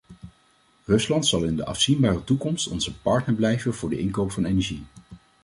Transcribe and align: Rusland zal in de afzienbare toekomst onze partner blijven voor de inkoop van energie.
Rusland 0.87 1.27
zal 1.27 1.43
in 1.43 1.55
de 1.55 1.65
afzienbare 1.65 2.23
toekomst 2.23 2.67
onze 2.67 2.97
partner 3.01 3.35
blijven 3.35 3.73
voor 3.73 3.89
de 3.89 3.99
inkoop 3.99 4.31
van 4.31 4.45
energie. 4.45 4.83